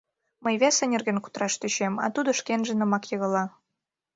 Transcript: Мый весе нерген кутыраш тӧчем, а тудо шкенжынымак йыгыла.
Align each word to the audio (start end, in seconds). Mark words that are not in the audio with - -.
Мый 0.43 0.55
весе 0.61 0.83
нерген 0.93 1.17
кутыраш 1.21 1.53
тӧчем, 1.61 1.93
а 2.05 2.07
тудо 2.15 2.29
шкенжынымак 2.39 3.03
йыгыла. 3.11 3.43